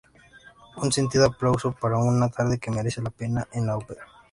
Un 0.77 0.91
sentido 0.91 1.27
aplauso 1.27 1.73
para 1.79 1.99
una 1.99 2.27
tarde 2.29 2.57
que 2.57 2.71
merece 2.71 3.03
la 3.03 3.11
pena 3.11 3.47
en 3.51 3.67
la 3.67 3.77
ópera. 3.77 4.01